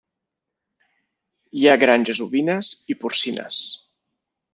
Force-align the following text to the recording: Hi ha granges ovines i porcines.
Hi 1.59 1.67
ha 1.71 1.75
granges 1.83 2.21
ovines 2.25 2.71
i 2.95 2.97
porcines. 3.03 3.61